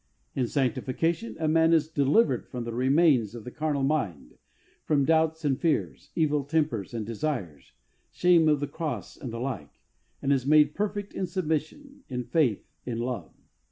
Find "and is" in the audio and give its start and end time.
10.19-10.43